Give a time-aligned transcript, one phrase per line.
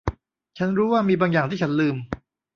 [0.57, 1.95] ฉันรู้ว่ามีบางอย่างที่ฉันลืม